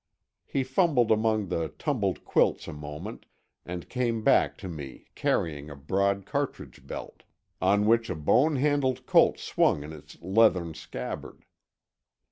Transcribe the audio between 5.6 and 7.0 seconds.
a broad cartridge